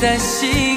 [0.00, 0.67] 在心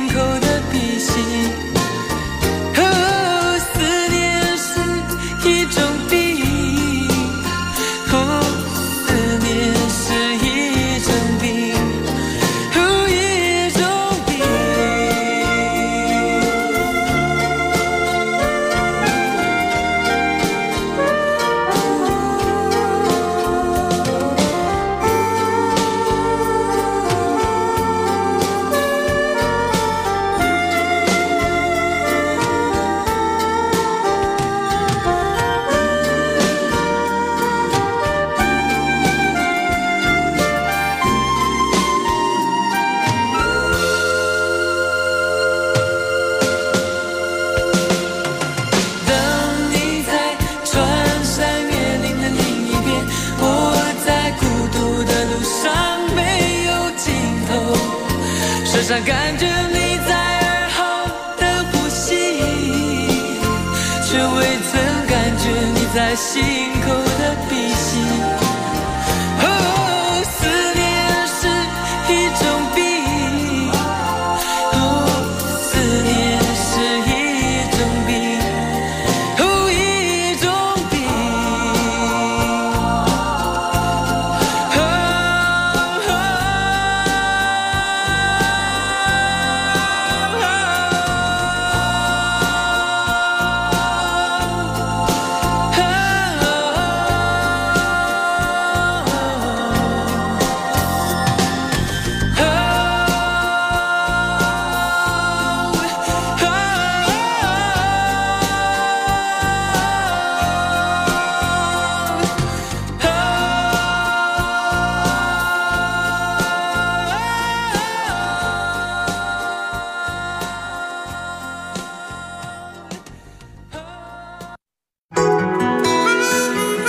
[59.06, 59.51] 感觉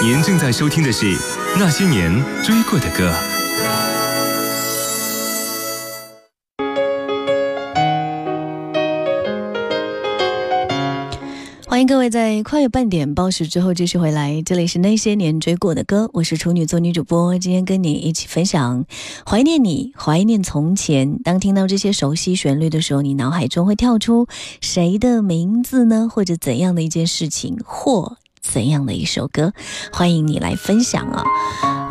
[0.05, 1.17] 您正在收听的是
[1.57, 2.13] 那些年
[2.43, 3.09] 追过的歌。
[11.69, 18.85] 欢迎各位在跨越半点报时之后继续回来，这里是那些年追过的歌，我是处女座女主播，今天跟你一起分享
[19.25, 21.21] 怀念你，怀念从前。
[21.23, 24.27] 当听到这些熟悉旋律的时候，你脑海中会跳出
[24.61, 26.09] 谁的名字呢？
[26.13, 28.17] 或者怎样的一件事情，或？
[28.43, 29.55] 怎样的一首歌？
[29.93, 31.25] 欢迎你来分享啊！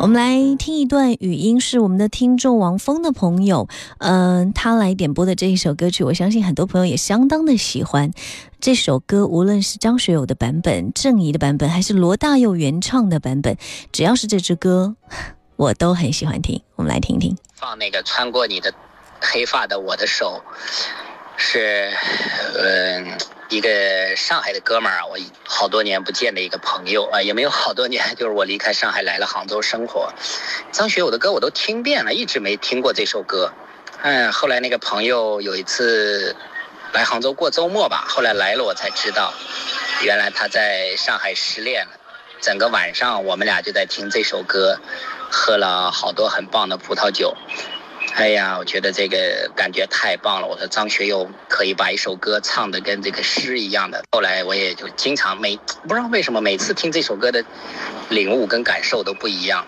[0.00, 3.66] 我们来听一段语音，是我们的听众王峰的朋友，
[3.98, 8.12] 嗯，他来点播的这一首歌曲，我相信很多朋友也相当的喜欢
[8.60, 9.26] 这首歌。
[9.26, 13.56] 无论是张学友的版本、郑怡的版本，还是罗大佑原唱的版本，
[13.90, 14.94] 只要是这支歌，
[15.56, 16.62] 我都很喜欢听。
[16.76, 17.36] 我们来听听。
[17.54, 18.72] 放那个穿过你的
[19.20, 20.40] 黑发的我的手，
[21.36, 21.90] 是，
[22.56, 23.18] 嗯。
[23.52, 30.10] 一个上海的哥们儿啊，我好多年不见的一个朋友啊，也没有好多年， 就是我离开上海来了杭州生活。
[30.72, 33.52] 张学友的歌我都听遍了，一直没听过这首歌。
[34.00, 36.34] 嗯，后来那个朋友有一次
[36.94, 39.34] 来杭州过周末吧，后来来了我才知道，
[40.00, 41.92] 原来他在上海失恋了。
[42.40, 44.80] 整个晚上我们俩就在听这首歌，
[45.30, 47.36] 喝了好多很棒的葡萄酒。
[48.14, 50.46] 哎呀，我觉得这个感觉太棒了！
[50.46, 54.04] 我说张学友可以把一首歌唱的跟这个诗一样的。
[54.12, 57.42] 后来我也就经常每不知道为什么每次听这首歌的
[58.10, 59.66] 领悟跟感受都不一样。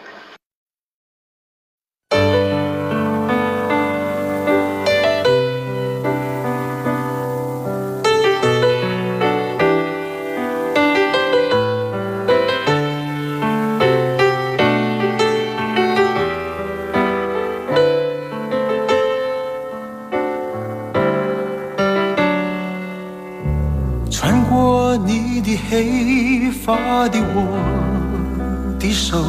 [25.75, 29.25] 黑发的我的手，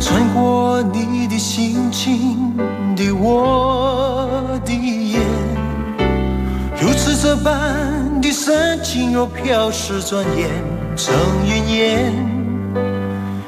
[0.00, 2.56] 穿过你的心情
[2.96, 5.20] 的我的眼，
[6.80, 10.48] 如此这般的深情又飘逝，转眼
[10.96, 11.14] 成
[11.46, 12.12] 云烟。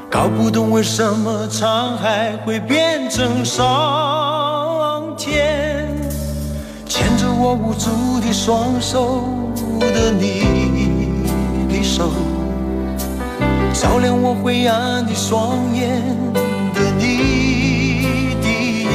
[0.08, 5.88] 搞不懂为什么沧海会变成桑田，
[6.86, 7.90] 牵着我无助
[8.20, 9.24] 的双手
[9.80, 10.81] 的你。
[11.72, 12.10] 的手，
[13.72, 16.00] 照亮我灰暗的双眼
[16.74, 18.48] 的你的
[18.84, 18.88] 眼。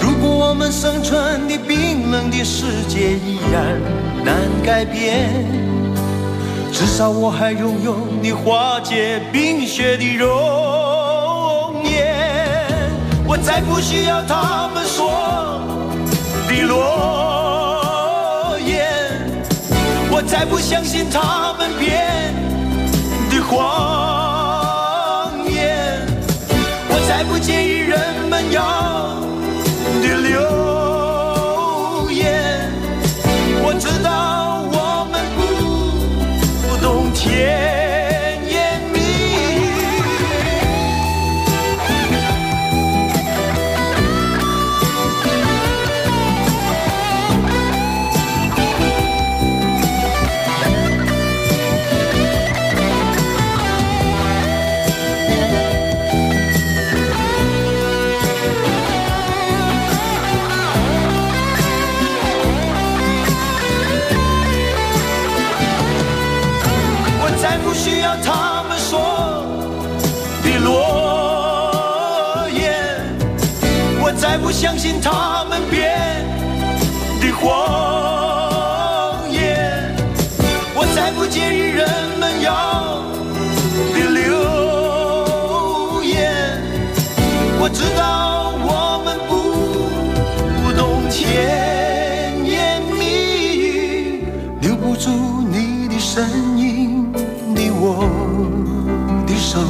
[0.00, 3.80] 如果我们生存的冰冷的世界依然
[4.24, 5.44] 难改变，
[6.72, 12.14] 至少我还拥有你化解冰雪的容颜。
[13.26, 15.60] 我再不需要他们说
[16.48, 17.27] 的落。
[20.20, 22.34] 我再不相信他们编
[23.30, 26.04] 的谎言，
[26.90, 29.14] 我再不介意人们要
[30.02, 30.42] 的流
[74.70, 76.26] 相信他们编
[77.22, 79.96] 的谎言，
[80.74, 81.88] 我再不介意人
[82.20, 83.02] 们要
[83.94, 86.60] 的流言。
[87.58, 89.32] 我知道我们不
[90.76, 94.26] 懂甜言蜜语，
[94.60, 95.08] 留不住
[95.50, 97.10] 你的身影
[97.54, 98.04] 你我
[99.26, 99.60] 的手，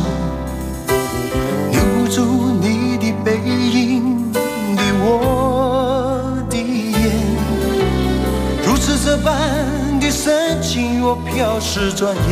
[11.70, 12.24] 是，转眼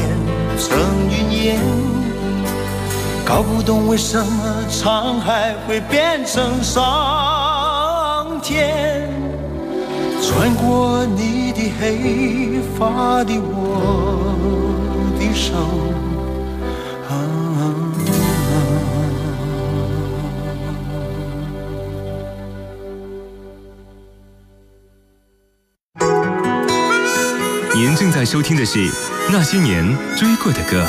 [0.59, 0.79] 成
[1.11, 1.61] 云烟。
[3.23, 9.11] 搞不懂为什么沧海会变成桑田，
[10.23, 14.33] 穿过你的黑发的我
[15.21, 15.53] 的手。
[28.17, 28.79] 在收听的是
[29.31, 29.85] 那些年
[30.17, 30.83] 追过的歌。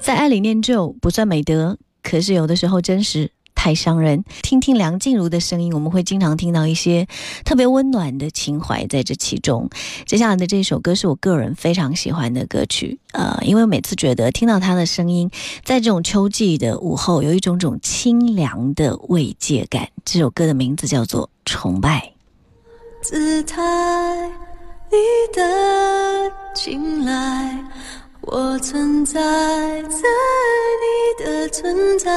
[0.00, 3.30] 在爱里念旧不算美德可是有的时候真实。
[3.56, 4.24] 太伤人。
[4.42, 7.08] 听听梁静茹的声音，我们会经常听到一些
[7.44, 9.68] 特别温暖的情怀在这其中。
[10.04, 15.28] 接下来的这首歌是我个人非常喜欢的歌曲，呃，因为每次觉得听到她的声音，
[15.64, 19.88] 在这种秋季的午后，有一种种清凉的慰藉感。
[20.04, 22.12] 这首歌的名字叫做《崇拜》。
[23.02, 23.60] 姿态
[24.90, 24.96] 你
[25.34, 27.64] 的青睐。
[28.28, 29.14] 我存在
[29.82, 30.00] 在
[30.82, 32.10] 你的存在，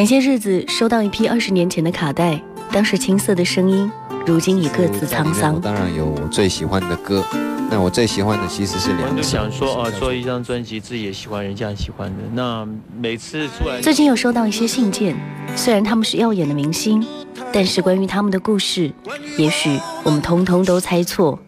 [0.00, 2.40] 前些日子收到一批二十年前的卡带，
[2.72, 3.92] 当时青涩的声音，
[4.24, 5.60] 如今已各自沧桑。
[5.60, 7.22] 当然有我最喜欢的歌，
[7.70, 9.22] 那我最喜欢的其实是两首。
[9.22, 12.16] 想说啊，做一张专辑，自己也喜欢，人家喜欢的。
[12.32, 12.66] 那
[12.98, 15.14] 每次出来，最近有收到一些信件，
[15.54, 17.06] 虽然他们是耀眼的明星，
[17.52, 18.90] 但是关于他们的故事，
[19.36, 21.38] 也许我们通通都猜错。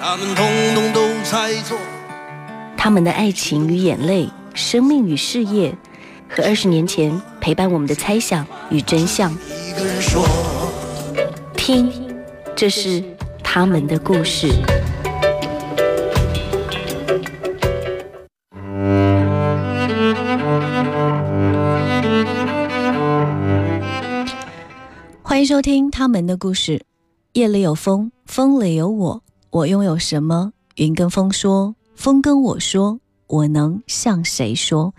[0.00, 1.78] 他们通通都猜错。
[2.76, 5.72] 他们的爱情与眼泪，生命与事业。
[6.28, 9.36] 和二十年前陪伴我们的猜想与真相。
[11.56, 11.92] 听
[12.54, 13.02] 这是
[13.42, 14.48] 他们的故事。
[25.22, 26.84] 欢迎收听他们的故事。
[27.32, 30.52] 夜里有风风里有我我拥有什么？
[30.76, 33.00] 云跟风说风跟我说。
[33.34, 34.94] 我能向谁说？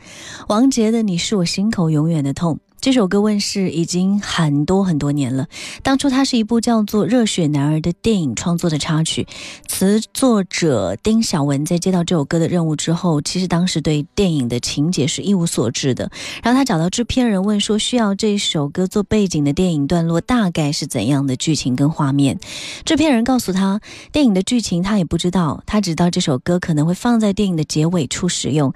[0.50, 2.56] 王杰的《你是我心口永远的痛》。
[2.86, 5.48] 这首歌问世已经很多很多年了。
[5.82, 9.25] 当初它是一部叫做《热血男儿》的电影创作的插曲，
[9.68, 16.12] 词作者丁晓文在接到这首歌的任务之后，其实当时对电影的情节是一无所知的。
[16.44, 22.38] 然后他找到制片人问说，需要这首歌做背景的电影段落大概是怎样的剧情跟画面？
[22.86, 28.72] 制片人告诉他，电影的剧情他也不知道，他只知道这首歌可能会放在电影的结尾处使用。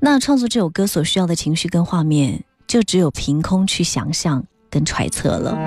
[0.00, 2.44] 那创作这首歌所需要的情绪跟画面。
[2.70, 5.58] 就只有凭空去想象跟揣测了。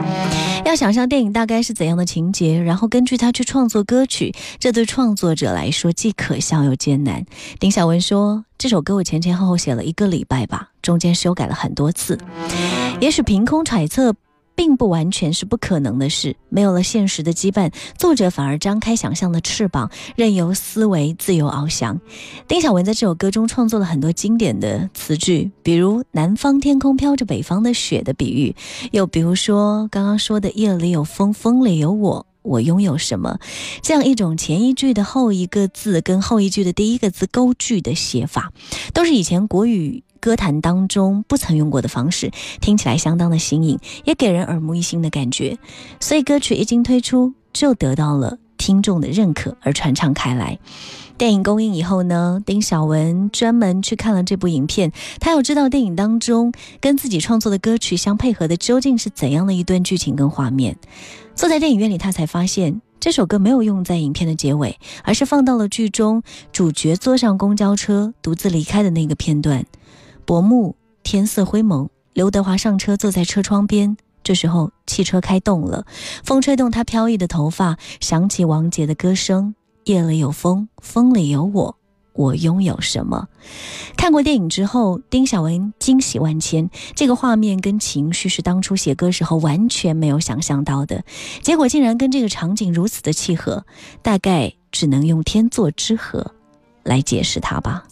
[0.64, 7.26] 要想象电影大概是怎样的情节，然后根据它去创作歌曲，这对创作者来说既可笑又艰难。
[7.60, 12.18] 丁小文说：“这首歌我前前后后写了一个礼拜吧，中间修改了很多次。
[13.02, 14.16] 也许凭空揣测。”
[14.56, 16.36] 并不完全是不可能的事。
[16.50, 22.00] 没有了现实的羁绊，作者反而张开想象的翅膀，任由思维自由翱翔。
[22.48, 28.56] 丁晓文在这首歌中创作了很多经典的词句，比如“南方天空飘着北方的雪”的比喻，
[28.92, 33.40] 又比如说刚刚说的“夜里有风，风里有我，我拥有什么”
[33.82, 38.52] 这样一种前一句的后一个字跟后一句的第一个字勾句的写法，
[38.94, 40.04] 都是以前国语。
[40.24, 45.58] 歌坛当中不曾用过的方式，听起来相当的新颖，也给人耳目一新的感觉。
[46.00, 50.58] 所以歌曲一经推出，就得到了听众的认可而传唱开来。
[51.18, 60.78] 电影公映以后呢，丁晓文专门去看了这部影片，他要知道电影当中跟自己创作的歌曲相配合的究竟是怎样的一段剧情跟画面。
[61.36, 66.24] 坐在电影院里，他才发现这首歌没有用在影片的结尾，而是放到了剧中
[66.54, 69.66] 主角坐上公交车独自离开的那个片段。
[70.26, 71.90] 薄暮，天色灰蒙。
[72.14, 73.98] 刘德华上车，坐在车窗边。
[74.24, 75.86] 这时候，汽车开动了，
[76.24, 81.76] 风吹动他飘逸的头发，响起王杰的歌声：“夜里有风，风里有我，
[82.14, 83.28] 我拥有什么？”
[83.98, 86.70] 看过电影之后，丁小文惊喜万千。
[86.96, 91.04] 这个画面跟情绪是当初写歌时候完全没有想象到的，
[91.42, 93.66] 结果竟然跟这个场景如此的契合，
[94.02, 96.34] 大概只能用天作之合
[96.84, 97.84] 来解释它吧。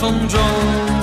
[0.00, 0.99] 风中。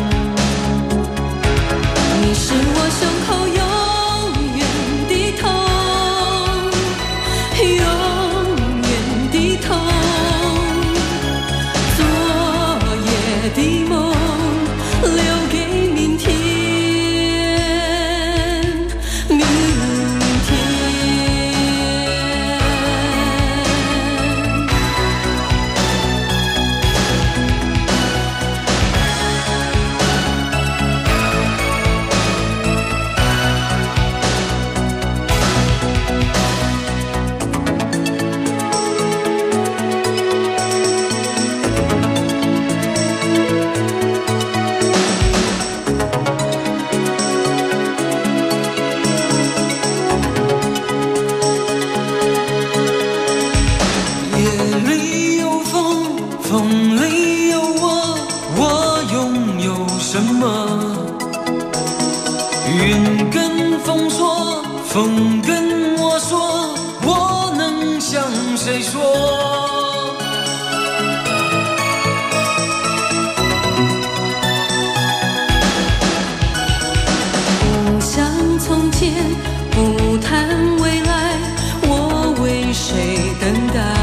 [83.39, 83.96] 等待。